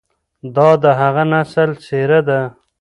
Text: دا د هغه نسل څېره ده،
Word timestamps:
دا 0.55 0.69
د 0.83 0.85
هغه 0.99 1.23
نسل 1.31 1.69
څېره 1.83 2.19
ده، 2.27 2.39